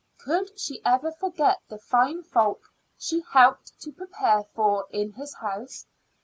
[0.17, 5.85] Could she ever forget the fine folk she helped to prepare for in his house?